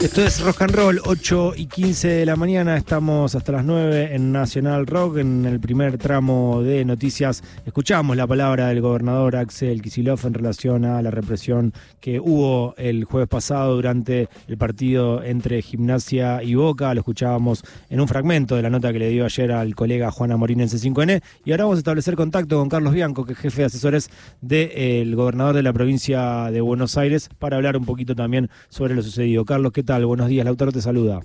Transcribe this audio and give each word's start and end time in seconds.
Esto 0.00 0.24
es 0.24 0.40
Rock 0.40 0.62
and 0.62 0.74
Roll, 0.74 1.00
8 1.04 1.52
y 1.56 1.66
15 1.66 2.08
de 2.08 2.24
la 2.24 2.34
mañana. 2.34 2.74
Estamos 2.74 3.34
hasta 3.34 3.52
las 3.52 3.66
9 3.66 4.14
en 4.14 4.32
Nacional 4.32 4.86
Rock. 4.86 5.18
En 5.18 5.44
el 5.44 5.60
primer 5.60 5.98
tramo 5.98 6.62
de 6.62 6.86
noticias 6.86 7.44
escuchamos 7.66 8.16
la 8.16 8.26
palabra 8.26 8.68
del 8.68 8.80
gobernador 8.80 9.36
Axel 9.36 9.82
Kisilov 9.82 10.20
en 10.24 10.32
relación 10.32 10.86
a 10.86 11.02
la 11.02 11.10
represión 11.10 11.74
que 12.00 12.18
hubo 12.18 12.74
el 12.78 13.04
jueves 13.04 13.28
pasado 13.28 13.74
durante 13.74 14.30
el 14.48 14.56
partido 14.56 15.22
entre 15.22 15.60
Gimnasia 15.60 16.42
y 16.42 16.54
Boca. 16.54 16.94
Lo 16.94 17.00
escuchábamos 17.00 17.62
en 17.90 18.00
un 18.00 18.08
fragmento 18.08 18.56
de 18.56 18.62
la 18.62 18.70
nota 18.70 18.94
que 18.94 19.00
le 19.00 19.10
dio 19.10 19.26
ayer 19.26 19.52
al 19.52 19.74
colega 19.74 20.10
Juana 20.10 20.38
Morín 20.38 20.62
en 20.62 20.70
C5N. 20.70 21.22
Y 21.44 21.50
ahora 21.50 21.64
vamos 21.64 21.76
a 21.76 21.80
establecer 21.80 22.16
contacto 22.16 22.58
con 22.58 22.70
Carlos 22.70 22.94
Bianco, 22.94 23.26
que 23.26 23.34
es 23.34 23.38
jefe 23.38 23.60
de 23.60 23.66
asesores 23.66 24.08
del 24.40 25.14
gobernador 25.14 25.56
de 25.56 25.62
la 25.62 25.74
provincia 25.74 26.50
de 26.50 26.62
Buenos 26.62 26.96
Aires, 26.96 27.28
para 27.38 27.56
hablar 27.56 27.76
un 27.76 27.84
poquito 27.84 28.14
también 28.14 28.48
sobre 28.70 28.94
lo 28.94 29.02
sucedido. 29.02 29.44
Carlos, 29.44 29.72
¿qué 29.72 29.82
tal? 29.82 29.89
Buenos 29.90 30.28
días, 30.28 30.44
Lautaro 30.44 30.70
te 30.70 30.80
saluda. 30.80 31.18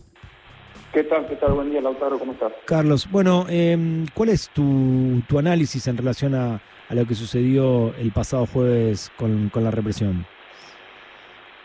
¿Qué 0.91 1.03
tal? 1.03 1.27
¿Qué 1.27 1.35
tal? 1.35 1.53
Buen 1.53 1.69
día, 1.69 1.81
Lautaro, 1.81 2.17
¿cómo 2.17 2.31
estás? 2.31 2.51
Carlos, 2.65 3.07
bueno, 3.11 3.45
eh, 3.47 3.77
¿cuál 4.15 4.29
es 4.29 4.49
tu, 4.49 5.21
tu, 5.29 5.37
análisis 5.37 5.87
en 5.87 5.97
relación 5.97 6.33
a, 6.33 6.59
a, 6.89 6.95
lo 6.95 7.05
que 7.05 7.13
sucedió 7.13 7.93
el 7.95 8.11
pasado 8.11 8.47
jueves 8.47 9.11
con, 9.17 9.49
con 9.49 9.63
la 9.63 9.69
represión? 9.69 10.25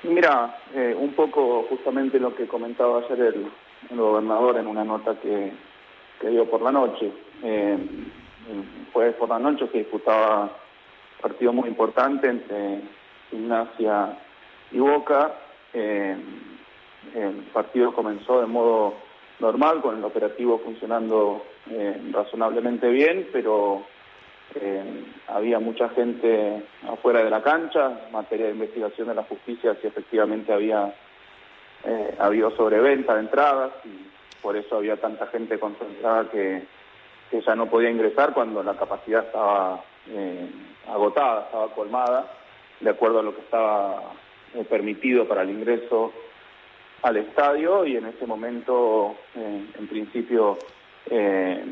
Mira, 0.02 0.58
eh, 0.74 0.94
un 0.98 1.14
poco 1.14 1.64
justamente 1.70 2.20
lo 2.20 2.34
que 2.34 2.46
comentaba 2.46 2.98
ayer 2.98 3.34
el, 3.34 3.46
el 3.90 3.96
gobernador 3.96 4.58
en 4.58 4.66
una 4.66 4.84
nota 4.84 5.14
que, 5.22 5.52
que, 6.20 6.28
dio 6.28 6.50
por 6.50 6.60
la 6.60 6.70
noche. 6.70 7.10
Eh, 7.42 7.78
el 8.50 8.92
jueves 8.92 9.14
por 9.14 9.30
la 9.30 9.38
noche 9.38 9.66
se 9.72 9.78
disputaba 9.78 10.42
un 10.42 10.50
partido 11.22 11.54
muy 11.54 11.66
importante 11.66 12.28
entre 12.28 12.82
Gimnasia 13.30 14.18
y 14.70 14.78
Boca. 14.80 15.32
Eh, 15.72 16.16
el 17.14 17.34
partido 17.52 17.92
comenzó 17.92 18.40
de 18.40 18.46
modo 18.46 18.94
normal, 19.40 19.80
con 19.80 19.96
el 19.96 20.04
operativo 20.04 20.58
funcionando 20.58 21.42
eh, 21.70 22.00
razonablemente 22.12 22.88
bien, 22.88 23.28
pero 23.32 23.82
eh, 24.54 25.04
había 25.28 25.58
mucha 25.58 25.88
gente 25.90 26.62
afuera 26.88 27.24
de 27.24 27.30
la 27.30 27.42
cancha, 27.42 28.00
en 28.06 28.12
materia 28.12 28.46
de 28.46 28.52
investigación 28.52 29.08
de 29.08 29.14
la 29.14 29.24
justicia, 29.24 29.76
si 29.80 29.86
efectivamente 29.86 30.52
había 30.52 30.94
eh, 31.84 32.14
habido 32.18 32.50
sobreventa 32.56 33.14
de 33.14 33.20
entradas, 33.20 33.72
y 33.84 34.10
por 34.42 34.56
eso 34.56 34.76
había 34.76 34.96
tanta 34.96 35.26
gente 35.28 35.58
concentrada 35.58 36.30
que, 36.30 36.64
que 37.30 37.40
ya 37.40 37.54
no 37.54 37.66
podía 37.66 37.90
ingresar 37.90 38.32
cuando 38.34 38.62
la 38.62 38.74
capacidad 38.74 39.24
estaba 39.24 39.82
agotada, 40.88 41.44
estaba 41.44 41.68
colmada, 41.74 42.32
de 42.80 42.90
acuerdo 42.90 43.20
a 43.20 43.22
lo 43.22 43.34
que 43.34 43.42
estaba 43.42 44.12
permitido 44.68 45.28
para 45.28 45.42
el 45.42 45.50
ingreso 45.50 46.12
al 47.02 47.16
estadio 47.16 47.86
y 47.86 47.96
en 47.96 48.06
ese 48.06 48.26
momento, 48.26 49.14
eh, 49.34 49.66
en 49.78 49.86
principio, 49.86 50.58
eh, 51.10 51.64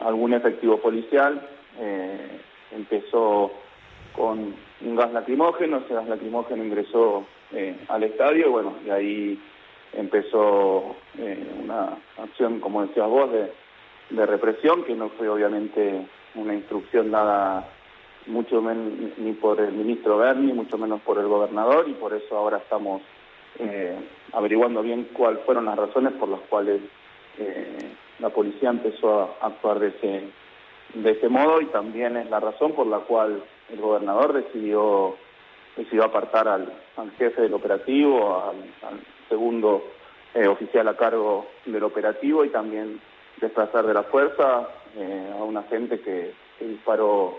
algún 0.00 0.34
efectivo 0.34 0.78
policial 0.78 1.48
eh, 1.78 2.40
empezó 2.72 3.52
con 4.14 4.54
un 4.80 4.96
gas 4.96 5.12
lacrimógeno, 5.12 5.78
ese 5.78 5.94
gas 5.94 6.08
lacrimógeno 6.08 6.64
ingresó 6.64 7.24
al 7.88 8.02
estadio 8.02 8.46
y 8.46 8.50
bueno, 8.50 8.74
y 8.86 8.88
ahí 8.88 9.42
empezó 9.92 10.96
una 11.62 11.98
acción, 12.16 12.60
como 12.60 12.80
decías 12.86 13.06
vos, 13.06 13.30
de, 13.30 13.52
de, 14.08 14.24
represión, 14.26 14.84
que 14.84 14.94
no 14.94 15.10
fue 15.10 15.28
obviamente 15.28 16.06
una 16.34 16.54
instrucción 16.54 17.10
dada 17.10 17.68
mucho 18.26 18.62
menos 18.62 19.18
ni 19.18 19.32
por 19.32 19.60
el 19.60 19.72
ministro 19.72 20.16
Berni, 20.16 20.54
mucho 20.54 20.78
menos 20.78 21.02
por 21.02 21.18
el 21.18 21.26
gobernador 21.26 21.86
y 21.90 21.92
por 21.92 22.14
eso 22.14 22.38
ahora 22.38 22.56
estamos 22.56 23.02
eh, 23.58 23.96
averiguando 24.32 24.82
bien 24.82 25.08
cuáles 25.12 25.42
fueron 25.44 25.66
las 25.66 25.76
razones 25.76 26.12
por 26.14 26.28
las 26.28 26.40
cuales 26.42 26.80
eh, 27.38 27.92
la 28.18 28.30
policía 28.30 28.70
empezó 28.70 29.36
a 29.40 29.46
actuar 29.46 29.78
de 29.78 29.88
ese, 29.88 30.22
de 30.94 31.10
ese 31.10 31.28
modo 31.28 31.60
y 31.60 31.66
también 31.66 32.16
es 32.16 32.30
la 32.30 32.40
razón 32.40 32.72
por 32.72 32.86
la 32.86 32.98
cual 32.98 33.42
el 33.70 33.80
gobernador 33.80 34.32
decidió, 34.32 35.16
decidió 35.76 36.04
apartar 36.04 36.48
al, 36.48 36.72
al 36.96 37.10
jefe 37.12 37.42
del 37.42 37.54
operativo, 37.54 38.42
al, 38.44 39.00
segundo 39.28 39.82
eh, 40.34 40.46
oficial 40.46 40.86
a 40.88 40.96
cargo 40.96 41.46
del 41.64 41.82
operativo 41.84 42.44
y 42.44 42.50
también 42.50 43.00
desplazar 43.40 43.86
de 43.86 43.94
la 43.94 44.02
fuerza 44.02 44.68
eh, 44.96 45.32
a 45.38 45.42
un 45.42 45.56
agente 45.56 46.00
que, 46.00 46.34
que 46.58 46.66
disparó 46.66 47.38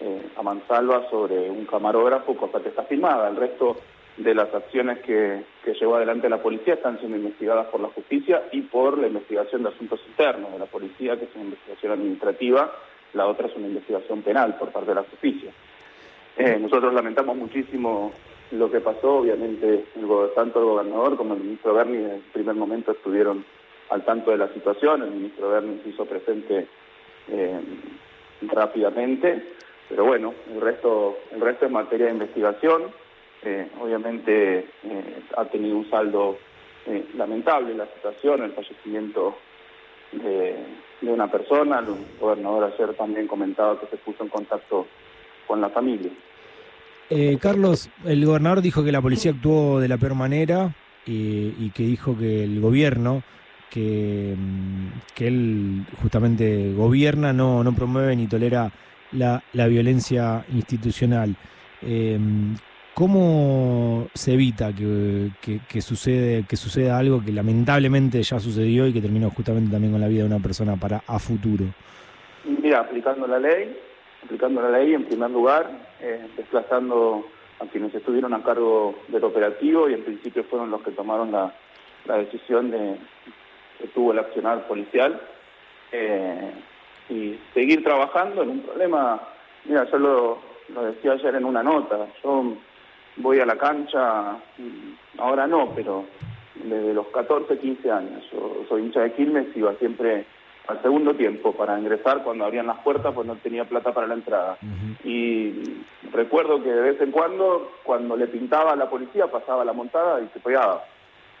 eh, 0.00 0.30
a 0.36 0.42
mansalva 0.42 1.08
sobre 1.10 1.48
un 1.48 1.64
camarógrafo, 1.64 2.36
cosa 2.36 2.60
que 2.60 2.70
está 2.70 2.82
filmada. 2.84 3.28
El 3.28 3.36
resto 3.36 3.76
de 4.16 4.34
las 4.34 4.52
acciones 4.54 4.98
que, 5.00 5.42
que, 5.64 5.74
llevó 5.74 5.96
adelante 5.96 6.28
la 6.28 6.42
policía 6.42 6.74
están 6.74 6.98
siendo 6.98 7.16
investigadas 7.16 7.66
por 7.68 7.80
la 7.80 7.88
justicia 7.88 8.42
y 8.52 8.60
por 8.62 8.98
la 8.98 9.06
investigación 9.06 9.62
de 9.62 9.70
asuntos 9.70 10.00
internos 10.06 10.52
de 10.52 10.58
la 10.58 10.66
policía, 10.66 11.18
que 11.18 11.24
es 11.24 11.30
una 11.34 11.44
investigación 11.44 11.92
administrativa, 11.92 12.72
la 13.14 13.26
otra 13.26 13.48
es 13.48 13.56
una 13.56 13.68
investigación 13.68 14.22
penal 14.22 14.56
por 14.58 14.70
parte 14.70 14.90
de 14.90 14.94
la 14.94 15.04
justicia. 15.04 15.50
Eh, 16.36 16.58
nosotros 16.60 16.92
lamentamos 16.94 17.36
muchísimo 17.36 18.12
lo 18.52 18.70
que 18.70 18.80
pasó, 18.80 19.18
obviamente 19.18 19.84
el, 19.96 20.06
tanto 20.34 20.60
el 20.60 20.64
gobernador 20.66 21.16
como 21.16 21.34
el 21.34 21.40
ministro 21.40 21.74
Berni 21.74 21.96
en 21.96 22.10
el 22.10 22.20
primer 22.32 22.54
momento 22.54 22.92
estuvieron 22.92 23.44
al 23.90 24.04
tanto 24.04 24.30
de 24.30 24.38
la 24.38 24.48
situación, 24.48 25.02
el 25.02 25.10
ministro 25.10 25.50
Berni 25.50 25.80
se 25.82 25.90
hizo 25.90 26.04
presente 26.04 26.66
eh, 27.28 27.60
rápidamente, 28.42 29.42
pero 29.88 30.04
bueno, 30.04 30.34
el 30.52 30.60
resto, 30.60 31.18
el 31.32 31.40
resto 31.40 31.66
es 31.66 31.72
materia 31.72 32.06
de 32.06 32.12
investigación, 32.12 32.84
eh, 33.44 33.68
obviamente 33.80 34.58
eh, 34.58 35.22
ha 35.36 35.44
tenido 35.46 35.76
un 35.76 35.90
saldo 35.90 36.38
eh, 36.86 37.06
lamentable 37.16 37.74
la 37.74 37.86
situación, 37.86 38.42
el 38.42 38.52
fallecimiento 38.52 39.36
de, 40.12 40.54
una 41.02 41.28
persona, 41.28 41.80
el 41.80 41.86
gobernador 42.20 42.72
ayer 42.72 42.94
también 42.94 43.26
comentaba 43.26 43.80
que 43.80 43.86
se 43.86 43.96
puso 43.96 44.22
en 44.22 44.28
contacto 44.28 44.86
con 45.48 45.60
la 45.60 45.70
familia. 45.70 46.10
Carlos, 47.40 47.90
el 48.06 48.24
gobernador 48.24 48.62
dijo 48.62 48.82
que 48.84 48.92
la 48.92 49.02
policía 49.02 49.32
actuó 49.32 49.80
de 49.80 49.88
la 49.88 49.98
peor 49.98 50.14
manera 50.14 50.74
y, 51.04 51.68
que 51.70 51.82
dijo 51.82 52.16
que 52.16 52.44
el 52.44 52.58
gobierno 52.60 53.22
que, 53.68 54.34
que 55.14 55.26
él 55.26 55.84
justamente 56.00 56.72
gobierna 56.72 57.34
no, 57.34 57.62
no 57.64 57.74
promueve 57.74 58.16
ni 58.16 58.28
tolera 58.28 58.70
la, 59.10 59.42
la 59.52 59.66
violencia 59.66 60.44
institucional. 60.54 61.36
¿Cómo 62.94 64.08
se 64.12 64.34
evita 64.34 64.70
que, 64.74 65.30
que, 65.66 65.80
sucede, 65.80 66.44
que 66.46 66.56
suceda 66.56 66.98
algo 66.98 67.24
que 67.24 67.32
lamentablemente 67.32 68.22
ya 68.22 68.38
sucedió 68.38 68.86
y 68.86 68.92
que 68.92 69.00
terminó 69.00 69.30
justamente 69.30 69.70
también 69.70 69.92
con 69.92 70.00
la 70.00 70.08
vida 70.08 70.20
de 70.20 70.28
una 70.28 70.40
persona 70.40 70.76
para 70.76 71.02
a 71.06 71.18
futuro? 71.18 71.64
Mira, 72.44 72.80
aplicando 72.80 73.26
la 73.26 73.38
ley, 73.38 73.74
aplicando 74.22 74.60
la 74.60 74.78
ley 74.78 74.92
en 74.92 75.04
primer 75.04 75.30
lugar, 75.30 75.70
eh, 76.00 76.26
desplazando 76.36 77.26
a 77.60 77.66
quienes 77.66 77.94
estuvieron 77.94 78.34
a 78.34 78.42
cargo 78.42 78.94
del 79.08 79.24
operativo 79.24 79.88
y 79.88 79.94
en 79.94 80.04
principio 80.04 80.44
fueron 80.44 80.70
los 80.70 80.82
que 80.82 80.90
tomaron 80.90 81.32
la, 81.32 81.54
la 82.04 82.18
decisión 82.18 82.70
de 82.70 82.96
que 83.78 83.88
tuvo 83.88 84.12
el 84.12 84.18
accionar 84.18 84.66
policial 84.66 85.18
eh, 85.92 86.52
y 87.08 87.38
seguir 87.54 87.82
trabajando 87.82 88.42
en 88.42 88.50
un 88.50 88.60
problema, 88.60 89.20
mira, 89.64 89.90
yo 89.90 89.98
lo, 89.98 90.38
lo 90.74 90.82
decía 90.84 91.12
ayer 91.12 91.36
en 91.36 91.44
una 91.44 91.62
nota, 91.62 92.06
yo 92.22 92.54
voy 93.16 93.40
a 93.40 93.46
la 93.46 93.56
cancha, 93.56 94.36
ahora 95.18 95.46
no, 95.46 95.72
pero 95.74 96.04
desde 96.54 96.94
los 96.94 97.06
14, 97.08 97.58
15 97.58 97.90
años. 97.90 98.24
Yo 98.32 98.64
soy 98.68 98.82
hincha 98.82 99.00
de 99.00 99.12
Quilmes 99.12 99.56
iba 99.56 99.74
siempre 99.74 100.24
al 100.68 100.80
segundo 100.80 101.14
tiempo 101.14 101.52
para 101.52 101.78
ingresar 101.78 102.22
cuando 102.22 102.44
abrían 102.44 102.66
las 102.66 102.78
puertas, 102.78 103.12
pues 103.14 103.26
no 103.26 103.36
tenía 103.36 103.64
plata 103.64 103.92
para 103.92 104.06
la 104.06 104.14
entrada. 104.14 104.58
Uh 104.62 104.66
-huh. 104.66 104.96
Y 105.04 105.84
recuerdo 106.12 106.62
que 106.62 106.70
de 106.70 106.80
vez 106.80 107.00
en 107.00 107.10
cuando, 107.10 107.72
cuando 107.82 108.16
le 108.16 108.28
pintaba 108.28 108.72
a 108.72 108.76
la 108.76 108.88
policía, 108.88 109.26
pasaba 109.26 109.64
la 109.64 109.72
montada 109.72 110.20
y 110.20 110.28
se 110.32 110.40
pegaba. 110.40 110.84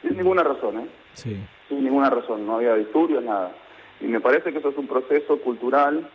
Sin 0.02 0.16
ninguna 0.16 0.42
razón, 0.42 0.80
¿eh? 0.80 0.86
Sí. 1.12 1.36
Sin 1.68 1.84
ninguna 1.84 2.10
razón, 2.10 2.44
no 2.44 2.56
había 2.56 2.74
disturbios, 2.74 3.22
nada. 3.22 3.52
Y 4.00 4.06
me 4.06 4.20
parece 4.20 4.52
que 4.52 4.58
eso 4.58 4.70
es 4.70 4.76
un 4.76 4.88
proceso 4.88 5.38
cultural 5.38 6.08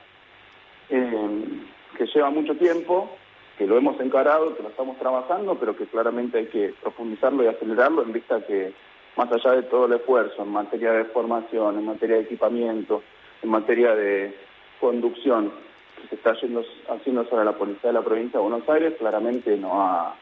eh, 0.90 1.62
que 1.98 2.06
lleva 2.08 2.30
mucho 2.30 2.56
tiempo, 2.56 3.10
que 3.58 3.66
lo 3.66 3.78
hemos 3.78 4.00
encarado, 4.00 4.56
que 4.56 4.64
lo 4.64 4.70
estamos 4.70 4.98
trabajando, 4.98 5.56
pero 5.56 5.76
que 5.76 5.86
claramente 5.86 6.38
hay 6.38 6.46
que 6.46 6.74
profundizarlo 6.82 7.44
y 7.44 7.48
acelerarlo 7.48 8.04
en 8.04 8.14
vista 8.14 8.46
que, 8.46 8.74
más 9.16 9.32
allá 9.32 9.54
de 9.54 9.64
todo 9.64 9.88
el 9.88 9.94
esfuerzo 9.94 10.44
en 10.44 10.50
materia 10.50 10.92
de 10.92 11.06
formación, 11.06 11.80
en 11.80 11.86
materia 11.86 12.18
de 12.18 12.24
equipamiento, 12.24 13.02
en 13.42 13.50
materia 13.50 13.96
de 13.96 14.36
conducción 14.80 15.52
que 16.00 16.08
se 16.10 16.16
está 16.16 16.34
yendo, 16.40 16.64
haciendo 16.90 17.26
sobre 17.26 17.46
la 17.46 17.54
policía 17.54 17.90
de 17.90 17.94
la 17.94 18.04
provincia 18.04 18.40
de 18.40 18.48
Buenos 18.48 18.70
Aires, 18.70 18.94
claramente 19.00 19.58
no 19.58 19.82
ha, 19.82 20.16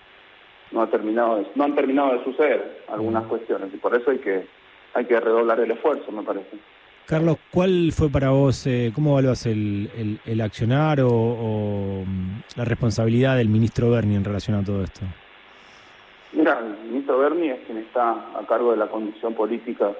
no 0.72 0.82
ha 0.82 0.88
terminado 0.88 1.38
de, 1.38 1.48
no 1.56 1.66
han 1.66 1.76
terminado 1.76 2.14
de 2.14 2.24
suceder 2.24 2.84
algunas 2.88 3.26
cuestiones 3.26 3.74
y 3.74 3.78
por 3.78 3.96
eso 3.96 4.12
hay 4.12 4.20
que 4.20 4.48
hay 4.96 5.04
que 5.06 5.20
redoblar 5.20 5.60
el 5.60 5.72
esfuerzo, 5.72 6.10
me 6.14 6.24
parece. 6.24 6.58
Carlos, 7.06 7.38
¿cuál 7.52 7.92
fue 7.92 8.10
para 8.10 8.32
vos, 8.32 8.66
eh, 8.66 8.92
cómo 8.94 9.12
evaluas 9.12 9.46
el, 9.46 10.20
el, 10.26 10.42
accionar 10.42 11.02
o, 11.02 11.10
o, 11.12 12.04
la 12.56 12.66
responsabilidad 12.66 13.38
del 13.38 13.48
ministro 13.48 13.92
Berni 13.92 14.16
en 14.16 14.24
relación 14.24 14.58
a 14.58 14.64
todo 14.64 14.84
esto? 14.84 15.02
Mira, 16.34 16.60
el 16.60 16.90
ministro 16.90 17.20
Berni 17.20 17.50
es 17.50 17.60
quien 17.66 17.78
está 17.78 18.12
a 18.12 18.44
cargo 18.48 18.72
de 18.72 18.78
la 18.78 18.88
conducción 18.88 19.36
política 19.36 19.92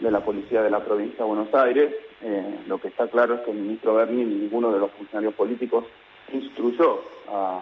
de 0.00 0.10
la 0.10 0.20
policía 0.20 0.62
de 0.62 0.70
la 0.70 0.84
provincia 0.84 1.18
de 1.18 1.24
Buenos 1.24 1.54
Aires. 1.54 1.94
Eh, 2.22 2.58
lo 2.66 2.80
que 2.80 2.88
está 2.88 3.06
claro 3.06 3.34
es 3.34 3.40
que 3.42 3.52
el 3.52 3.58
ministro 3.58 3.94
Berni 3.94 4.24
ni 4.24 4.34
ninguno 4.34 4.72
de 4.72 4.80
los 4.80 4.90
funcionarios 4.90 5.34
políticos 5.34 5.84
instruyó 6.32 7.02
a 7.28 7.60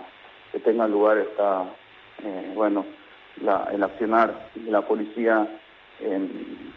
que 0.52 0.58
tenga 0.60 0.88
lugar 0.88 1.19
esta, 1.19 1.64
eh, 2.25 2.52
bueno, 2.54 2.87
el 3.70 3.82
accionar 3.82 4.49
de 4.54 4.70
la 4.70 4.81
policía 4.81 5.46
en, 6.00 6.72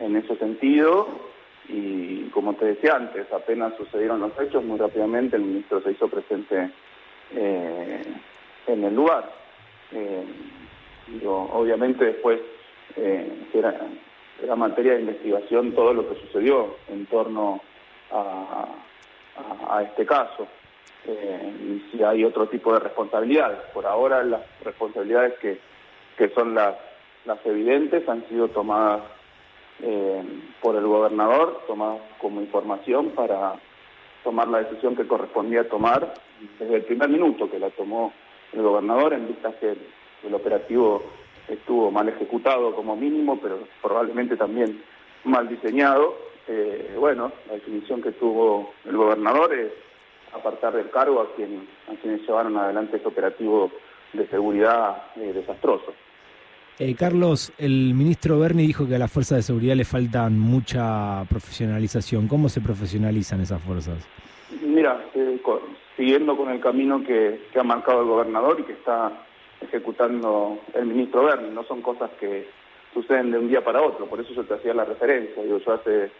en 0.00 0.16
ese 0.16 0.36
sentido. 0.36 1.30
Y 1.72 2.28
como 2.30 2.54
te 2.54 2.64
decía 2.64 2.96
antes, 2.96 3.32
apenas 3.32 3.76
sucedieron 3.76 4.20
los 4.20 4.32
hechos, 4.40 4.64
muy 4.64 4.76
rápidamente 4.76 5.36
el 5.36 5.42
ministro 5.42 5.80
se 5.80 5.92
hizo 5.92 6.08
presente 6.08 6.70
eh, 7.32 8.02
en 8.66 8.84
el 8.84 8.94
lugar. 8.94 9.30
Eh, 9.92 10.24
obviamente 11.24 12.06
después 12.06 12.40
eh, 12.96 13.46
era, 13.54 14.56
materia 14.56 14.94
de 14.94 15.02
investigación 15.02 15.72
todo 15.72 15.94
lo 15.94 16.08
que 16.08 16.20
sucedió 16.22 16.76
en 16.88 17.06
torno 17.06 17.60
a, 18.10 18.66
este 19.82 20.04
caso. 20.04 20.48
y 21.06 21.80
si 21.90 22.02
hay 22.02 22.24
otro 22.24 22.48
tipo 22.48 22.72
de 22.74 22.80
responsabilidades. 22.80 23.58
Por 23.72 23.86
ahora 23.86 24.24
las 24.24 24.42
responsabilidades 24.64 25.38
que, 25.38 25.58
que 26.18 26.28
son 26.30 26.54
las, 26.54 26.74
las 27.24 27.38
evidentes 27.46 28.08
han 28.08 28.26
sido 28.28 28.48
tomadas 28.48 29.02
por 30.60 30.76
el 30.76 30.86
gobernador, 30.86 31.62
tomadas 31.66 32.00
como 32.18 32.40
información 32.40 33.10
para 33.10 33.54
tomar 34.22 34.48
la 34.48 34.58
decisión 34.58 34.96
que 34.96 35.06
correspondía 35.06 35.68
tomar 35.68 36.14
desde 36.58 36.76
el 36.76 36.84
primer 36.84 37.08
minuto 37.08 37.50
que 37.50 37.58
la 37.58 37.70
tomó 37.70 38.12
el 38.52 38.62
gobernador, 38.62 39.12
en 39.12 39.28
vista 39.28 39.52
que 39.58 39.76
el, 40.24 40.34
operativo 40.34 41.02
estuvo 41.48 41.90
mal 41.90 42.08
ejecutado 42.08 42.74
como 42.74 42.96
mínimo, 42.96 43.38
pero 43.40 43.60
probablemente 43.82 44.36
también 44.36 44.82
mal 45.24 45.48
diseñado. 45.48 46.16
Eh, 46.46 46.94
bueno, 46.98 47.32
la 47.48 47.54
definición 47.54 48.02
que 48.02 48.12
tuvo 48.12 48.72
el 48.84 48.96
gobernador 48.96 49.52
es 49.54 49.72
apartar 50.32 50.74
del 50.74 50.90
cargo 50.90 51.20
a, 51.20 51.34
quien, 51.34 51.66
a 51.88 51.94
quienes 52.00 52.22
llevaron 52.22 52.56
adelante 52.56 52.96
este 52.96 53.08
operativo 53.08 53.70
de 54.12 54.26
seguridad 54.28 55.04
eh, 55.16 55.32
desastroso. 55.32 55.94
Eh, 56.82 56.94
Carlos, 56.94 57.52
el 57.58 57.92
ministro 57.92 58.38
Berni 58.38 58.66
dijo 58.66 58.88
que 58.88 58.94
a 58.94 58.98
las 58.98 59.12
fuerzas 59.12 59.36
de 59.36 59.42
seguridad 59.42 59.76
le 59.76 59.84
faltan 59.84 60.38
mucha 60.38 61.22
profesionalización. 61.28 62.26
¿Cómo 62.26 62.48
se 62.48 62.62
profesionalizan 62.62 63.42
esas 63.42 63.60
fuerzas? 63.60 64.08
Mira, 64.62 64.98
eh, 65.14 65.38
siguiendo 65.94 66.38
con 66.38 66.48
el 66.48 66.58
camino 66.58 67.04
que, 67.04 67.38
ha 67.54 67.62
marcado 67.62 68.00
el 68.00 68.08
gobernador 68.08 68.60
y 68.60 68.62
que 68.62 68.72
está 68.72 69.12
ejecutando 69.60 70.58
el 70.72 70.86
ministro 70.86 71.24
Berni, 71.24 71.50
no 71.50 71.64
son 71.64 71.82
cosas 71.82 72.10
que 72.18 72.48
suceden 72.94 73.30
de 73.30 73.38
un 73.38 73.48
día 73.48 73.62
para 73.62 73.82
otro, 73.82 74.06
por 74.06 74.18
eso 74.18 74.32
yo 74.32 74.44
te 74.44 74.54
hacía 74.54 74.72
la 74.72 74.86
referencia. 74.86 75.42
Digo, 75.42 75.58
yo 75.58 75.74
hace 75.74 76.10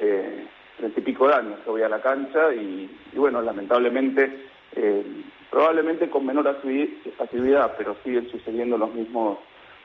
eh, 0.00 0.46
treinta 0.76 1.00
y 1.00 1.02
pico 1.02 1.28
de 1.28 1.34
años 1.34 1.60
que 1.64 1.70
voy 1.70 1.80
a 1.80 1.88
la 1.88 2.02
cancha 2.02 2.52
y, 2.52 2.90
bueno, 3.14 3.40
lamentablemente, 3.40 4.48
eh, 4.76 5.02
probablemente 5.50 6.10
con 6.10 6.26
menor 6.26 6.46
actividad, 6.46 7.74
pero 7.78 7.96
siguen 8.04 8.30
sucediendo 8.30 8.76
los 8.76 8.92
mismos 8.94 9.38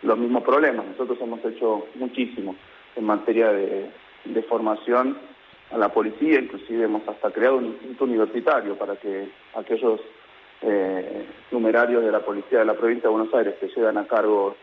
los 0.06 0.18
mismos 0.18 0.44
problemas. 0.44 0.86
Nosotros 0.86 1.18
hemos 1.22 1.44
hecho 1.44 1.88
muchísimo 1.96 2.56
en 2.96 3.04
materia 3.04 3.52
de, 3.52 3.92
formación 4.50 5.18
a 5.72 5.78
la 5.78 5.90
policía, 5.90 6.40
inclusive 6.40 6.86
hemos 6.86 7.08
hasta 7.08 7.32
creado 7.32 7.58
un 7.58 7.66
instituto 7.66 8.06
universitario 8.06 8.78
para 8.78 8.96
que 8.96 9.28
aquellos 9.56 10.00
eh, 10.62 11.26
numerarios 11.52 12.04
de 12.04 12.12
la 12.12 12.20
policía 12.20 12.60
de 12.60 12.66
la 12.66 12.76
provincia 12.76 13.10
de 13.10 13.16
Buenos 13.16 13.34
Aires 13.34 13.56
que 13.60 13.68
llegan 13.68 13.98
a 13.98 14.06
cargo 14.06 14.56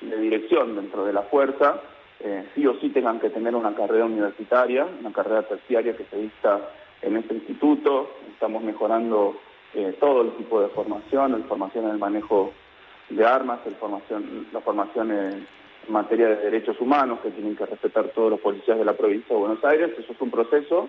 de 0.00 0.16
dirección 0.18 0.76
dentro 0.76 1.04
de 1.04 1.12
la 1.12 1.22
fuerza, 1.22 1.80
eh, 2.20 2.44
sí 2.54 2.66
o 2.66 2.74
sí 2.80 2.88
tengan 2.90 3.20
que 3.20 3.30
tener 3.30 3.54
una 3.54 3.74
carrera 3.74 4.04
universitaria, 4.04 4.86
una 5.00 5.12
carrera 5.12 5.42
terciaria 5.42 5.96
que 5.96 6.04
se 6.04 6.16
vista 6.16 6.60
en 7.02 7.16
este 7.16 7.34
instituto. 7.34 8.10
Estamos 8.32 8.62
mejorando 8.62 9.36
eh, 9.74 9.96
todo 10.00 10.22
el 10.22 10.32
tipo 10.32 10.60
de 10.60 10.68
formación, 10.68 11.32
la 11.32 11.38
formación 11.46 11.84
en 11.84 11.90
el 11.92 11.98
manejo 11.98 12.52
de 13.10 13.26
armas, 13.26 13.60
el 13.66 13.74
formación, 13.76 14.46
la 14.52 14.60
formación 14.60 15.10
en 15.10 15.46
materia 15.88 16.28
de 16.28 16.36
derechos 16.36 16.80
humanos 16.80 17.20
que 17.22 17.30
tienen 17.30 17.56
que 17.56 17.66
respetar 17.66 18.08
todos 18.08 18.30
los 18.30 18.40
policías 18.40 18.78
de 18.78 18.84
la 18.84 18.92
provincia 18.92 19.34
de 19.34 19.40
Buenos 19.40 19.64
Aires. 19.64 19.90
Eso 19.98 20.12
es 20.12 20.20
un 20.20 20.30
proceso. 20.30 20.88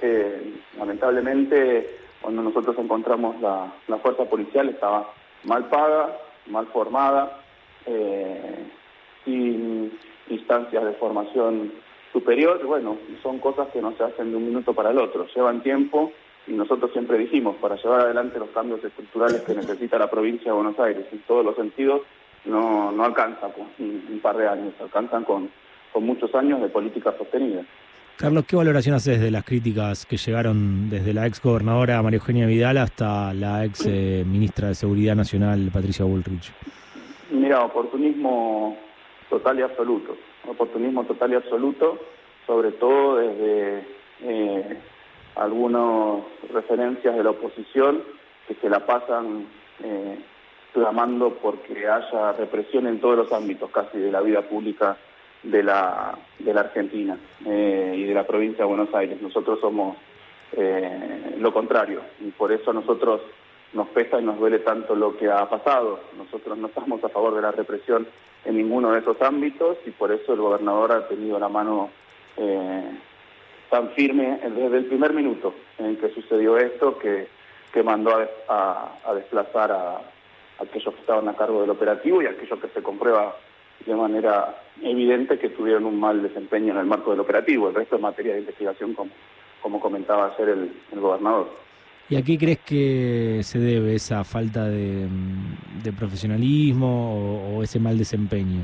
Eh, 0.00 0.54
lamentablemente, 0.78 1.98
cuando 2.20 2.42
nosotros 2.42 2.76
encontramos 2.78 3.40
la, 3.40 3.72
fuerza 4.02 4.24
policial 4.24 4.68
estaba 4.68 5.12
mal 5.44 5.68
paga, 5.68 6.16
mal 6.46 6.66
formada, 6.68 7.40
eh, 7.86 8.66
sin 9.24 9.98
instancias 10.28 10.84
de 10.84 10.92
formación 10.94 11.72
superior. 12.12 12.64
Bueno, 12.64 12.98
son 13.22 13.38
cosas 13.38 13.68
que 13.68 13.80
no 13.80 13.94
se 13.96 14.04
hacen 14.04 14.30
de 14.30 14.36
un 14.36 14.46
minuto 14.46 14.74
para 14.74 14.90
el 14.90 14.98
otro, 14.98 15.26
llevan 15.34 15.62
tiempo 15.62 16.12
y 16.46 16.52
nosotros 16.52 16.90
siempre 16.92 17.18
dijimos, 17.18 17.56
para 17.56 17.76
llevar 17.76 18.00
adelante 18.00 18.38
los 18.38 18.50
cambios 18.50 18.82
estructurales 18.82 19.42
que 19.42 19.54
necesita 19.54 19.98
la 19.98 20.10
provincia 20.10 20.50
de 20.50 20.56
Buenos 20.56 20.78
Aires 20.78 21.06
en 21.12 21.20
todos 21.20 21.44
los 21.44 21.56
sentidos, 21.56 22.02
no, 22.44 22.90
no 22.92 23.04
alcanza 23.04 23.48
con 23.52 23.66
un, 23.78 24.20
par 24.20 24.36
de 24.36 24.48
años, 24.48 24.74
alcanzan 24.80 25.24
con, 25.24 25.50
con 25.92 26.04
muchos 26.04 26.34
años 26.34 26.60
de 26.60 26.68
política 26.68 27.14
sostenida. 27.16 27.62
Carlos, 28.16 28.44
¿qué 28.46 28.54
valoración 28.54 28.94
haces 28.94 29.20
de 29.20 29.30
las 29.30 29.44
críticas 29.44 30.04
que 30.04 30.18
llegaron 30.18 30.90
desde 30.90 31.14
la 31.14 31.26
ex 31.26 31.40
gobernadora 31.40 32.02
María 32.02 32.18
Eugenia 32.18 32.46
Vidal 32.46 32.76
hasta 32.76 33.32
la 33.32 33.64
ex 33.64 33.86
eh, 33.86 34.24
ministra 34.26 34.68
de 34.68 34.74
Seguridad 34.74 35.14
Nacional 35.14 35.70
Patricia 35.72 36.04
Bullrich? 36.04 36.52
Mira, 37.30 37.64
oportunismo 37.64 38.76
total 39.30 39.60
y 39.60 39.62
absoluto, 39.62 40.16
oportunismo 40.46 41.04
total 41.04 41.32
y 41.32 41.34
absoluto, 41.36 41.98
sobre 42.46 42.72
todo 42.72 43.16
desde 43.16 43.84
eh, 44.22 44.78
algunas 45.36 46.22
referencias 46.52 47.16
de 47.16 47.24
la 47.24 47.30
oposición 47.30 48.02
que 48.46 48.54
se 48.54 48.68
la 48.68 48.84
pasan 48.84 49.46
eh, 49.82 50.18
clamando 50.72 51.34
porque 51.42 51.88
haya 51.88 52.32
represión 52.32 52.86
en 52.86 53.00
todos 53.00 53.16
los 53.16 53.32
ámbitos 53.32 53.70
casi 53.70 53.98
de 53.98 54.10
la 54.10 54.20
vida 54.20 54.42
pública 54.42 54.96
de 55.42 55.62
la, 55.62 56.16
de 56.38 56.54
la 56.54 56.60
Argentina 56.60 57.16
eh, 57.46 57.94
y 57.96 58.04
de 58.04 58.14
la 58.14 58.26
provincia 58.26 58.64
de 58.64 58.68
Buenos 58.68 58.94
Aires. 58.94 59.20
Nosotros 59.20 59.58
somos 59.60 59.96
eh, 60.52 61.36
lo 61.38 61.52
contrario 61.52 62.02
y 62.20 62.30
por 62.30 62.52
eso 62.52 62.70
a 62.70 62.74
nosotros 62.74 63.22
nos 63.72 63.88
pesa 63.88 64.20
y 64.20 64.24
nos 64.24 64.38
duele 64.38 64.58
tanto 64.58 64.94
lo 64.94 65.16
que 65.16 65.30
ha 65.30 65.48
pasado. 65.48 66.00
Nosotros 66.16 66.58
no 66.58 66.66
estamos 66.68 67.02
a 67.04 67.08
favor 67.08 67.34
de 67.34 67.42
la 67.42 67.52
represión 67.52 68.06
en 68.44 68.56
ninguno 68.56 68.92
de 68.92 69.00
esos 69.00 69.20
ámbitos 69.22 69.78
y 69.86 69.90
por 69.90 70.12
eso 70.12 70.34
el 70.34 70.40
gobernador 70.40 70.92
ha 70.92 71.08
tenido 71.08 71.38
la 71.38 71.48
mano 71.48 71.90
tan 73.70 73.90
firme 73.90 74.38
desde 74.42 74.78
el 74.78 74.84
primer 74.86 75.14
minuto 75.14 75.54
en 75.78 75.96
que 75.96 76.10
sucedió 76.10 76.58
esto 76.58 76.98
que, 76.98 77.28
que 77.72 77.82
mandó 77.82 78.12
a, 78.48 79.14
desplazar 79.14 79.70
a, 79.72 80.00
aquellos 80.58 80.94
que 80.94 81.00
estaban 81.00 81.28
a 81.28 81.36
cargo 81.36 81.60
del 81.60 81.70
operativo 81.70 82.20
y 82.20 82.26
a 82.26 82.30
aquellos 82.30 82.58
que 82.58 82.68
se 82.68 82.82
comprueba 82.82 83.36
de 83.86 83.94
manera 83.94 84.62
evidente 84.82 85.38
que 85.38 85.50
tuvieron 85.50 85.86
un 85.86 85.98
mal 85.98 86.22
desempeño 86.22 86.72
en 86.72 86.80
el 86.80 86.86
marco 86.86 87.12
del 87.12 87.20
operativo. 87.20 87.68
El 87.68 87.74
resto 87.74 87.96
es 87.96 88.02
materia 88.02 88.34
de 88.34 88.40
investigación, 88.40 88.92
como, 88.94 89.10
como 89.62 89.80
comentaba 89.80 90.34
ayer 90.34 90.50
el, 90.50 91.00
gobernador. 91.00 91.48
¿Y 92.10 92.16
a 92.16 92.22
qué 92.22 92.36
crees 92.36 92.58
que 92.58 93.40
se 93.42 93.58
debe 93.58 93.94
esa 93.94 94.24
falta 94.24 94.68
de, 94.68 95.08
profesionalismo 95.96 97.56
o, 97.56 97.62
ese 97.62 97.78
mal 97.78 97.96
desempeño? 97.96 98.62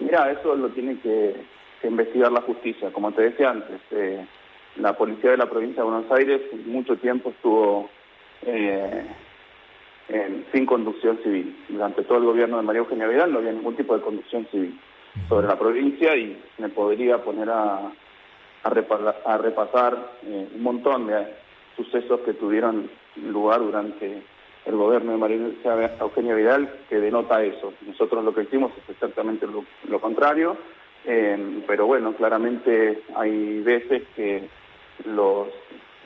Mira, 0.00 0.32
eso 0.32 0.54
lo 0.56 0.68
tiene 0.70 0.98
que, 0.98 1.36
que 1.80 1.88
investigar 1.88 2.30
la 2.30 2.42
justicia. 2.42 2.92
Como 2.92 3.12
te 3.12 3.22
decía 3.22 3.50
antes, 3.50 3.80
eh, 3.90 4.26
la 4.76 4.96
policía 4.96 5.30
de 5.32 5.36
la 5.36 5.48
provincia 5.48 5.82
de 5.82 5.90
Buenos 5.90 6.10
Aires 6.12 6.40
mucho 6.66 6.96
tiempo 6.96 7.30
estuvo 7.30 7.88
eh, 8.42 9.06
sin 10.52 10.66
conducción 10.66 11.18
civil. 11.22 11.56
Durante 11.68 12.02
todo 12.02 12.18
el 12.18 12.24
gobierno 12.24 12.56
de 12.56 12.62
María 12.62 12.80
Eugenia 12.80 13.06
Vidal 13.06 13.32
no 13.32 13.38
había 13.38 13.52
ningún 13.52 13.76
tipo 13.76 13.96
de 13.96 14.02
conducción 14.02 14.46
civil 14.50 14.78
sobre 15.28 15.46
la 15.46 15.58
provincia 15.58 16.16
y 16.16 16.40
me 16.58 16.68
podría 16.68 17.18
poner 17.18 17.50
a, 17.50 17.90
a, 18.62 19.38
repasar 19.38 20.12
eh, 20.24 20.48
un 20.54 20.62
montón 20.62 21.06
de 21.06 21.26
sucesos 21.76 22.20
que 22.20 22.34
tuvieron 22.34 22.90
lugar 23.16 23.60
durante 23.60 24.22
el 24.66 24.76
gobierno 24.76 25.12
de 25.12 25.18
María 25.18 25.96
Eugenia 26.00 26.34
Vidal 26.34 26.72
que 26.88 27.00
denota 27.00 27.42
eso. 27.42 27.72
Nosotros 27.86 28.24
lo 28.24 28.34
que 28.34 28.42
hicimos 28.42 28.72
es 28.82 28.90
exactamente 28.90 29.46
lo 29.88 30.00
contrario 30.00 30.56
eh, 31.04 31.62
pero 31.66 31.86
bueno, 31.86 32.14
claramente 32.14 33.02
hay 33.16 33.60
veces 33.62 34.02
que 34.14 34.48
los 35.04 35.48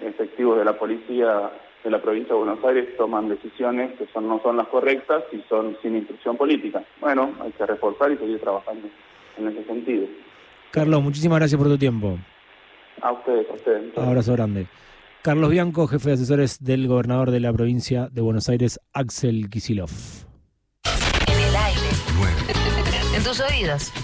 efectivos 0.03 0.59
de 0.59 0.65
la 0.65 0.79
policía 0.79 1.51
de 1.83 1.91
la 1.91 2.01
provincia 2.01 2.35
de 2.35 2.41
Buenos 2.41 2.65
Aires 2.65 2.97
toman 2.97 3.29
decisiones 3.29 3.93
que 3.99 4.07
son, 4.07 4.27
no 4.27 4.41
son 4.43 4.57
las 4.57 4.69
correctas 4.69 5.23
y 5.33 5.43
son 5.49 5.77
sin 5.83 5.97
instrucción 5.97 6.37
política. 6.37 6.83
Bueno, 7.01 7.35
hay 7.41 7.53
que 7.53 7.67
reforzar 7.67 8.11
y 8.11 8.17
seguir 8.17 8.41
trabajando 8.41 8.89
en 9.37 9.49
ese 9.49 9.65
sentido. 9.65 10.07
Carlos, 10.71 11.03
muchísimas 11.03 11.39
gracias 11.39 11.59
por 11.59 11.69
tu 11.69 11.77
tiempo. 11.77 12.19
A 13.03 13.13
ustedes, 13.13 13.51
a 13.51 13.53
ustedes. 13.53 13.99
Abrazo 13.99 14.33
grande. 14.33 14.67
Carlos 15.23 15.51
Bianco, 15.51 15.87
jefe 15.87 16.09
de 16.09 16.15
asesores 16.15 16.63
del 16.65 16.89
gobernador 16.89 17.31
de 17.31 17.41
la 17.41 17.53
provincia 17.53 18.09
de 18.11 18.23
Buenos 18.23 18.49
Aires, 18.49 18.81
Axel 18.95 19.51
Kisilov. 19.51 19.91
tus 23.25 23.41
oídos. 23.41 23.91
Siete. 23.91 24.04